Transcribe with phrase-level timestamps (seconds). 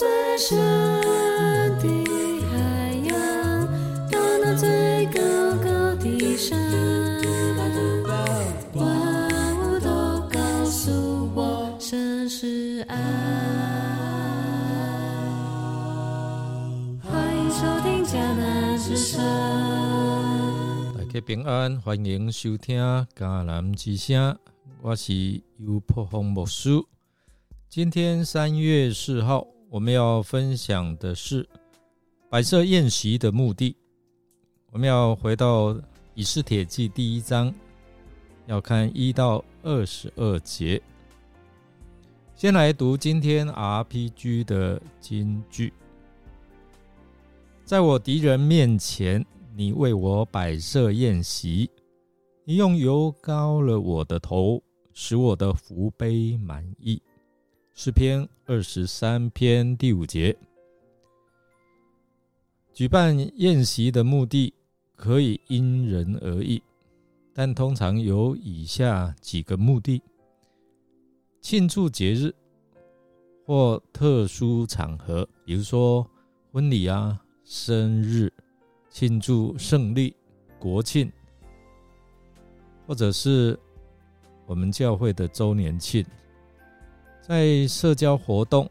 [0.00, 0.08] 最
[0.38, 0.56] 深
[1.76, 1.84] 的
[2.48, 2.56] 海
[3.04, 3.66] 洋，
[4.10, 5.20] 到那最高
[5.62, 6.58] 高的山，
[8.72, 8.80] 万
[9.58, 12.96] 物都告诉我，神是爱。
[17.02, 19.20] 欢迎收听迦南之声。
[20.96, 22.80] 大家平安，欢迎收听
[23.14, 24.34] 迦南之声，
[24.80, 25.12] 我是
[25.58, 26.70] 尤破风牧师。
[27.68, 31.48] 今天三月四号，我们要分享的是
[32.28, 33.76] 摆设宴席的目的。
[34.72, 35.80] 我们要回到
[36.14, 37.54] 以斯帖记第一章，
[38.46, 40.82] 要看一到二十二节。
[42.34, 45.72] 先来读今天 RPG 的金句：
[47.64, 51.70] 在我敌人面前，你为我摆设宴席，
[52.44, 54.60] 你用油膏了我的头，
[54.92, 57.00] 使我的福杯满溢。
[57.72, 60.36] 诗篇二十三篇第五节，
[62.74, 64.52] 举办宴席的目的
[64.96, 66.62] 可以因人而异，
[67.32, 70.02] 但通常有以下几个目的：
[71.40, 72.34] 庆祝节日
[73.46, 76.06] 或特殊场合，比如说
[76.52, 78.30] 婚礼啊、生日、
[78.90, 80.14] 庆祝胜利、
[80.58, 81.10] 国庆，
[82.86, 83.58] 或者是
[84.44, 86.04] 我们教会的周年庆。
[87.20, 88.68] 在社交活动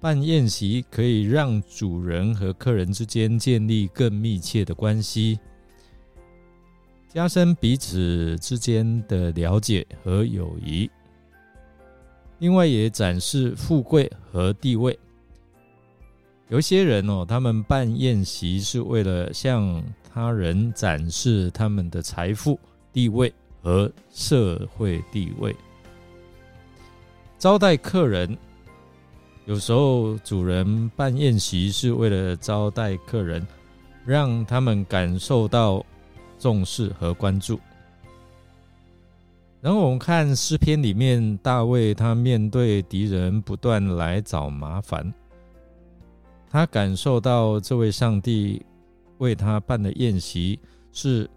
[0.00, 5.38] 办宴席，可以让主人和客人之间建立更密切的关系，
[7.08, 10.90] 加深彼此之间的了解和友谊。
[12.38, 14.98] 另外，也展示富贵和地位。
[16.48, 22.58] 有些人哦，他们办宴席是为了向他人展示他们的财富、
[22.92, 25.56] 地位和社会地位。
[27.38, 28.36] 招待客人，
[29.44, 33.46] 有时候主人办宴席是为了招待客人，
[34.06, 35.84] 让他们感受到
[36.38, 37.60] 重视和关注。
[39.60, 45.12] 然后我们看诗篇里面，大卫他面对敌人不断来找麻烦，
[46.50, 48.64] 他感受到这位上帝
[49.18, 50.58] 为他办的宴席
[50.92, 51.28] 是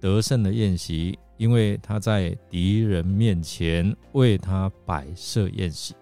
[0.00, 1.16] 得胜的宴席。
[1.42, 5.92] 因为他在敌人面前为他摆设宴席，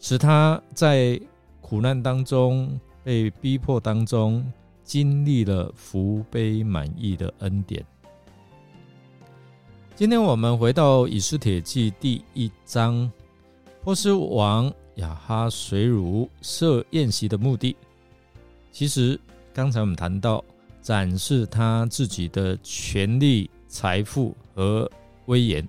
[0.00, 1.20] 使他在
[1.60, 4.44] 苦难当中、被逼迫当中，
[4.82, 7.86] 经历了福杯满溢的恩典。
[9.94, 13.08] 今天我们回到以斯帖记第一章，
[13.84, 17.76] 波斯王亚哈水乳设宴席的目的，
[18.72, 19.20] 其实
[19.54, 20.44] 刚才我们谈到
[20.82, 23.48] 展示他自己的权力。
[23.68, 24.90] 财富和
[25.26, 25.68] 威严，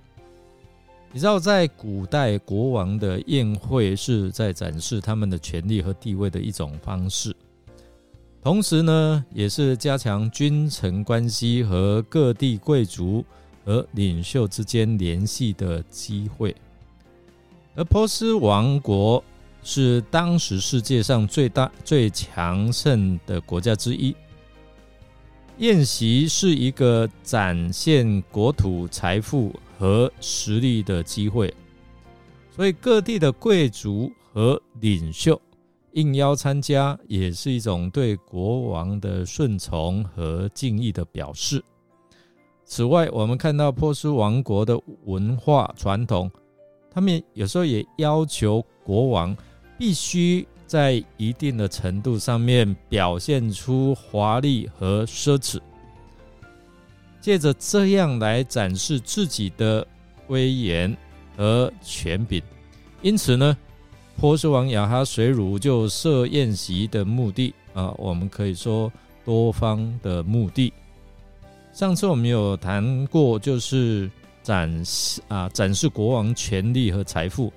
[1.12, 7.36] 你知道，在古代国王的宴会是在展示他们的权力和地位的一种方式，
[8.42, 13.24] 同时呢，也是加强君臣关系和各地贵族
[13.64, 16.56] 和领袖之间联系的机会。
[17.74, 19.22] 而波斯王国
[19.62, 24.16] 是当时世界上最大、最强盛的国家之一。
[25.60, 31.52] 宴席是一个展现国土财富和实力的机会，
[32.50, 35.38] 所以各地的贵族和领袖
[35.92, 41.62] 应邀参加，也是一种对国王的顺从和敬意的表示。
[42.64, 46.30] 此外，我们看到波斯王国的文化传统，
[46.90, 49.36] 他们有时候也要求国王
[49.76, 50.48] 必须。
[50.70, 55.58] 在一定的程度上面表现出华丽和奢侈，
[57.20, 59.84] 借着这样来展示自己的
[60.28, 60.96] 威严
[61.36, 62.40] 和权柄。
[63.02, 63.56] 因此呢，
[64.16, 68.92] 波斯王亚哈水乳就设宴席的目的啊，我们可以说
[69.24, 70.72] 多方的目的。
[71.72, 74.08] 上次我们有谈过，就是
[74.40, 77.52] 展示啊，展示国王权力和财富。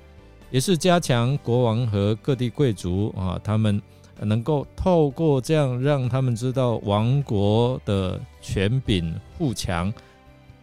[0.53, 3.81] 也是加强国王和各地贵族啊，他们
[4.19, 9.91] 能够透过这样让他们知道王国的权柄富强，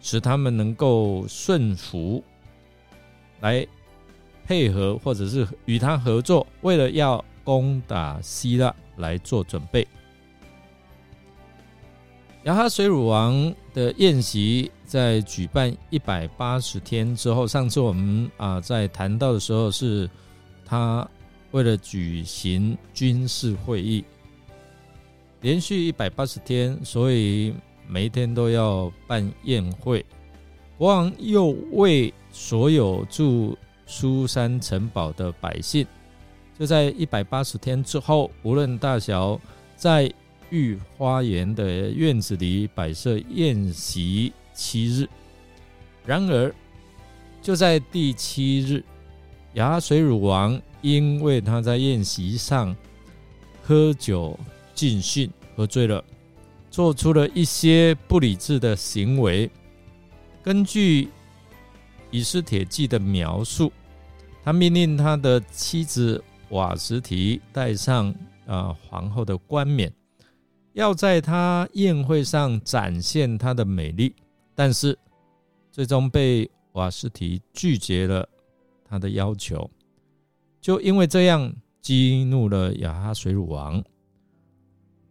[0.01, 2.23] 使他们能够顺服，
[3.41, 3.67] 来
[4.45, 9.85] 配合或者是与他合作，为了要攻打希腊来做准备。
[12.45, 20.09] 雅哈水乳王的宴席在举办一百八十天之后，上次我们啊在谈到的时候，是
[20.65, 21.07] 他
[21.51, 24.03] 为了举行军事会议，
[25.41, 27.53] 连续一百八十天，所以
[27.87, 30.03] 每一天都要办宴会。
[30.79, 33.55] 国王又为所有住
[33.85, 35.85] 苏山城堡的百姓，
[36.57, 39.39] 就在一百八十天之后，无论大小，
[39.75, 40.11] 在
[40.51, 45.09] 御花园的院子里摆设宴席七日。
[46.05, 46.53] 然而，
[47.41, 48.83] 就在第七日，
[49.53, 52.75] 牙水乳王因为他在宴席上
[53.63, 54.39] 喝酒
[54.75, 56.03] 尽兴，喝醉了，
[56.69, 59.49] 做出了一些不理智的行为。
[60.43, 61.07] 根据
[62.09, 63.71] 以斯帖记的描述，
[64.43, 68.13] 他命令他的妻子瓦什提戴上
[68.47, 69.93] 啊皇后的冠冕，
[70.73, 74.15] 要在他宴会上展现她的美丽，
[74.55, 74.97] 但是
[75.71, 78.27] 最终被瓦斯提拒绝了
[78.85, 79.69] 他的要求，
[80.59, 83.83] 就因为这样激怒了亚哈水乳王，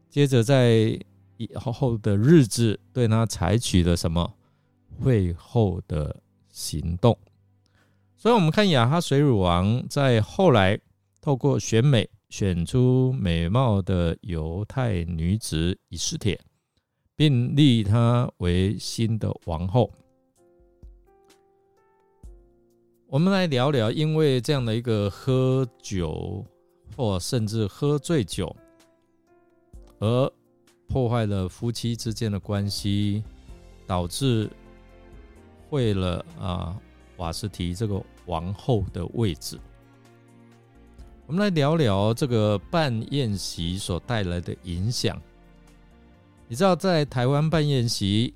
[0.08, 0.98] 接着在
[1.36, 4.34] 以后的日子对他采取了什么？
[5.02, 6.14] 会后的
[6.50, 7.16] 行动，
[8.14, 10.78] 所以，我们看亚哈水乳王在后来
[11.22, 16.40] 透过选美选出美貌的犹太女子以斯帖，
[17.14, 19.92] 并立她为新的王后。
[23.08, 26.46] 我们来聊聊，因为这样的一个喝酒
[26.96, 28.54] 或甚至喝醉酒，
[29.98, 30.32] 而
[30.86, 33.22] 破坏了夫妻之间的关系，
[33.86, 34.48] 导致。
[35.70, 36.76] 为了啊，
[37.16, 39.56] 瓦斯提这个王后的位置，
[41.30, 45.16] 我们来聊聊这个办宴席所带来的影响。
[46.48, 48.34] 你知道，在台湾办宴席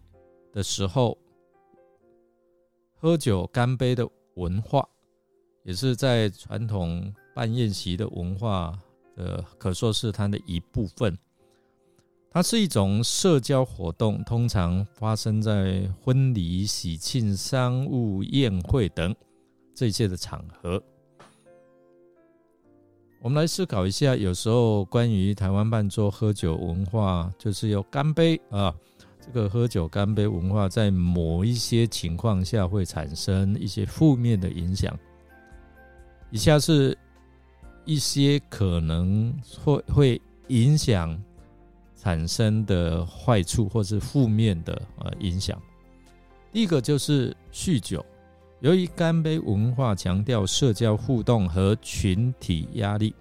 [0.52, 1.18] 的时候，
[2.94, 4.88] 喝酒干杯的文化，
[5.64, 8.78] 也是在传统办宴席的文化
[9.16, 11.18] 的，可说是它的一部分。
[12.30, 19.12] 它是一种社交活动，通常发生在婚礼、喜庆、商务宴会等
[19.74, 20.80] 这些的场合。
[23.24, 28.74] 我们来思考一下，有时候关于台湾办桌喝酒文化，就是要干杯啊。
[29.18, 34.94] 这个喝酒干杯文化，在某一些情况下会产生一些负面的影响。
[36.30, 36.94] 以下是
[37.86, 39.34] 一些可能
[39.64, 41.18] 会会影响。
[41.96, 45.58] 产生的坏处或是负面的呃影响，
[46.52, 48.04] 第一个就是酗酒。
[48.64, 53.14] 由于干杯文化强调社交互动和群体压力，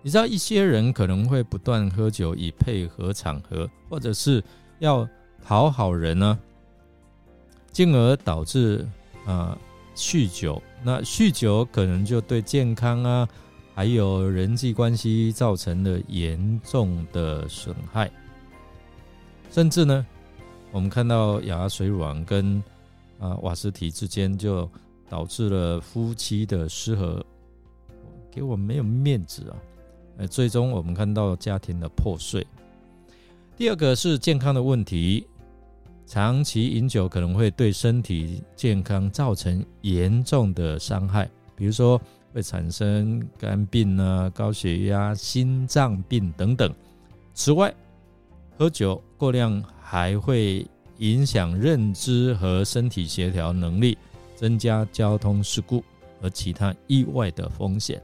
[0.00, 4.40] 你知道一些人可能会不断喝酒以配合场合，或者是
[4.78, 5.08] 要
[5.44, 6.38] 讨好人呢，
[7.72, 8.86] 进而导致
[9.26, 9.58] 啊
[9.96, 10.62] 酗酒。
[10.84, 13.28] 那酗酒可能就对健康啊。
[13.74, 18.08] 还有人际关系造成了严重的损害，
[19.50, 20.06] 甚至呢，
[20.70, 22.62] 我们看到牙水乳王跟
[23.20, 24.68] 啊瓦斯提之间，就
[25.08, 27.24] 导致了夫妻的失和，
[28.30, 29.56] 给我没有面子啊！
[30.16, 32.44] 呃，最终我们看到家庭的破碎。
[33.56, 35.26] 第二个是健康的问题，
[36.06, 42.00] 长期饮酒可能会对身体健康造成严重的伤害，比如说。
[42.32, 46.72] 会产生肝病啊、高血压、心脏病等等。
[47.34, 47.74] 此外，
[48.56, 50.64] 喝酒过量还会
[51.00, 53.98] 影响认知和身体协调能力，
[54.36, 55.84] 增加交通事故
[56.20, 58.00] 和其他意外的风险。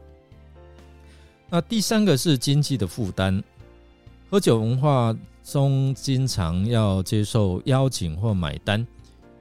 [1.48, 3.42] 那第三个是经济的负担。
[4.28, 8.84] 喝酒文化中经常要接受邀请或买单，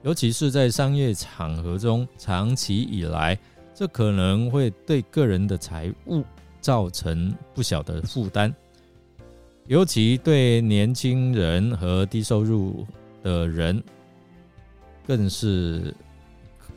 [0.04, 3.38] 尤其是在商业场合中，长期以来。
[3.78, 6.24] 这可能会对个人的财务
[6.62, 8.56] 造成不小的负担，
[9.68, 12.88] 尤其对年轻人和低收入
[13.26, 13.84] 的人
[15.08, 15.92] 更是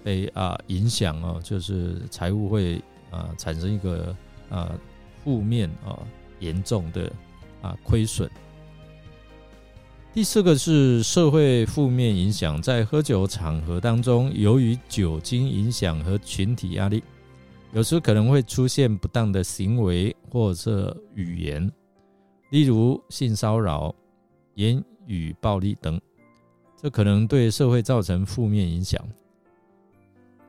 [0.03, 4.17] 被啊影响哦，就是财务会啊产生一个
[4.49, 4.73] 啊
[5.23, 5.99] 负面啊
[6.41, 7.13] 严重的
[7.61, 8.31] 啊亏损。
[10.15, 17.05] 第四个是社会负面影响，在喝酒场合当中，由于酒精影响和群体压力，
[17.75, 21.71] 有时可能会出现不当的行为或者语言，
[22.51, 23.95] 例如性骚扰、
[24.55, 26.01] 言语暴力等，
[26.81, 29.03] 这可能对社会造成负面影响。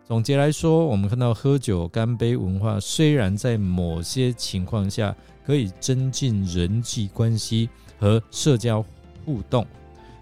[0.06, 7.70] 总结来说，我们看到喝酒干杯文化虽然在某些情况下可以增进人际关系
[8.00, 8.86] 和社交。
[9.26, 9.68] 互动，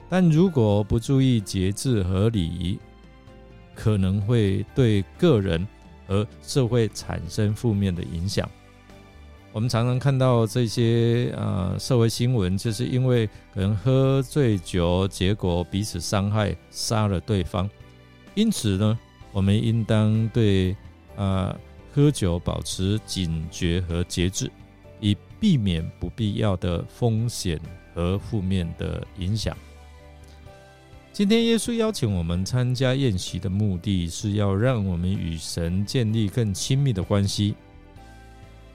[0.09, 2.77] 但如果不注意节制和礼仪，
[3.73, 5.65] 可能会对个人
[6.05, 8.49] 和社会产生负面的影响。
[9.57, 17.67] 我们常常看到这些呃社会新闻，就是因为可能喝醉酒，结果彼此伤害，杀了对方。
[18.35, 18.99] 因此呢，
[19.31, 20.75] 我们应当对
[21.15, 21.57] 呃
[21.91, 24.47] 喝酒保持警觉和节制，
[24.99, 27.59] 以避免不必要的风险
[27.95, 29.57] 和负面的影响。
[31.11, 37.55] 今天耶稣邀请我们参加宴席的目的是要让我们与神建立更亲密的关系，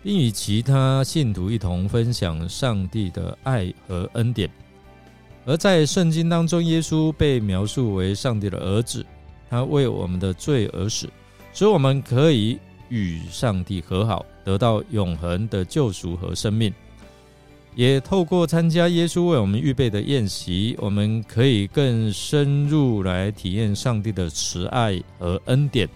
[0.02, 4.50] 并与其他信徒一同分享上帝的爱和恩典。
[5.44, 9.04] 而在圣经当中，耶稣被描述为上帝的儿子，
[9.50, 11.08] 他为我们的罪而死，
[11.52, 16.72] 所以我们可以与上帝和好，得到永恒的救赎和生命。
[17.74, 25.88] 也透过参加耶稣为我们预备的宴席，我们可以更深入来体验上帝的慈爱和恩典，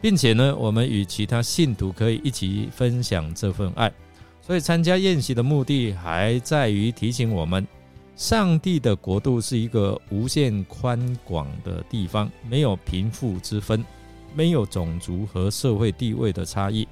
[0.00, 3.92] 并且呢，我们与其他信徒可以一起分享这份爱。
[4.40, 7.66] 所以，参加宴席的目的还在于提醒我们，
[8.16, 13.84] 上帝的国度是一个无限宽广的地方，没有贫富之分，
[14.34, 16.86] 没有种族和社会地位的差异，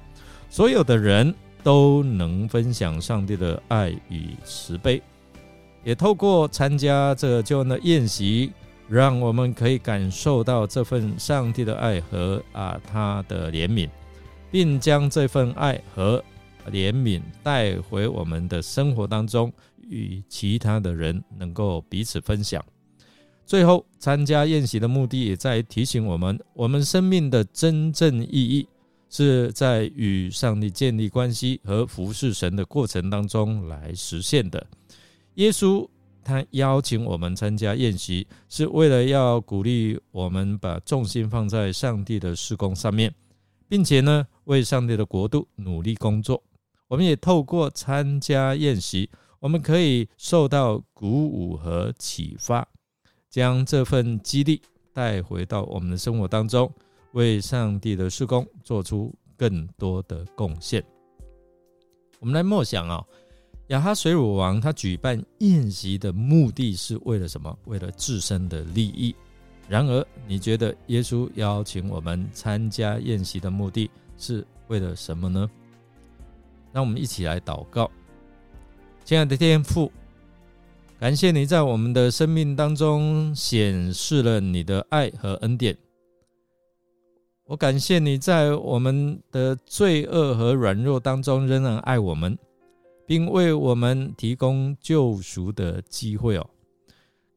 [0.49, 1.33] 所有的人。
[1.63, 5.01] 都能分享上帝的爱与慈悲，
[5.83, 8.53] 也透过参加这救恩的宴席，
[8.89, 13.89] 让我们可以感受到这份上帝的爱和啊他的怜悯，
[14.51, 16.23] 并将这份爱和
[16.71, 19.51] 怜悯带回我们的生活当中，
[19.87, 22.63] 与其他的人能够彼此分享。
[23.45, 28.67] 最后，参加宴席的目的也在提醒我们，我们生命的真正意义。
[29.09, 34.67] 是在与上帝建立关系和服侍神的过程当中来实现的。
[35.35, 35.87] 耶稣
[36.27, 43.15] 他邀请我们参加宴席，是为了要鼓励我们把重心放在上帝的施工上面，
[43.69, 46.43] 并且呢为上帝的国度努力工作。
[46.89, 52.67] 我们也透过参加宴席，我们可以受到鼓舞和启发，
[53.29, 56.69] 将这份激励带回到我们的生活当中。
[57.13, 60.83] 为上帝的施工做出更多的贡献。
[62.19, 63.03] 我们来默想啊，
[63.67, 67.57] 亚哈水乳王他举办宴席的目的是为了什么？
[67.65, 69.13] 为了自身的利益。
[69.67, 75.49] 然而，你觉得耶稣邀请我们参加宴席的目的是为了什么呢？
[76.71, 77.91] 让我们一起来祷告，
[79.03, 79.91] 亲爱的天父，
[80.97, 85.75] 感谢你在我们的生命当中显示了你的爱和恩典。
[87.45, 92.37] 我感谢你在我们的罪恶和软弱当中仍然爱我们，
[93.07, 96.47] 并为我们提供救赎的机会哦。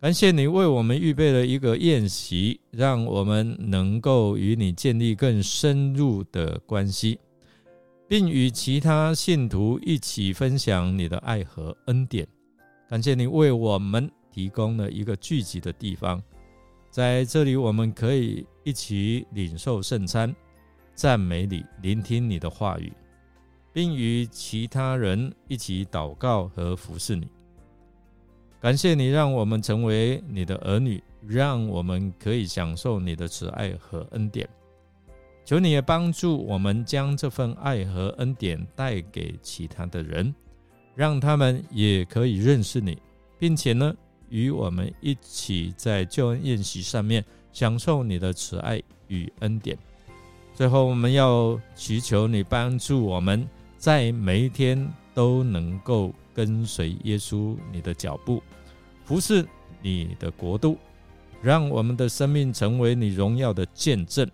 [0.01, 7.21] 感谢你为我们预备了一个宴席，让我们能够与你建立更深入的关系，
[8.09, 12.27] 并与其他信徒一起分享你的爱和恩典。
[12.89, 16.21] 感谢你为我们提供了一个聚集的地方。
[16.91, 20.35] 在这里，我们可以一起领受圣餐，
[20.95, 22.93] 赞美你，聆听你的话语，
[23.73, 27.29] 并与其他人一起祷告和服侍你。
[28.61, 34.49] 感谢你让我们成为你的儿女，让我们可以享受你的慈爱和恩典。
[35.45, 40.35] 求你也帮助我们将这份爱和恩典带给其他的人，
[40.95, 42.99] 让他们也可以认识你，
[43.39, 43.95] 并且呢。
[44.33, 49.77] 与我们一起在救恩宴席上面享受你的慈爱与恩典。
[50.55, 53.45] 最后，我们要祈求你帮助我们
[53.81, 58.43] 在每一天都能够跟随耶稣你的脚步，
[59.07, 59.43] 服侍
[59.81, 60.77] 你的国度，
[61.41, 64.31] 让我们的生命成为你荣耀的见证。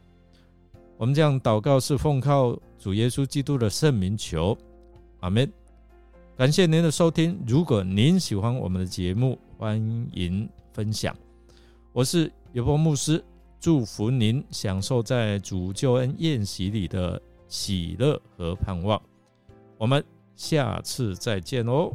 [0.97, 4.59] 我们这样祷告是奉靠主耶稣基督的圣名求，
[5.21, 5.49] 阿门。
[6.37, 7.39] 感谢您的收听。
[7.47, 9.79] 如果您喜欢我们的节目，欢
[10.13, 11.17] 迎分享。
[11.93, 13.25] 我是尤波牧师，
[13.61, 19.01] 祝福您享受在主救恩宴席里的喜乐和盼望。
[19.79, 20.05] 我们
[20.35, 21.93] 下次再见哦。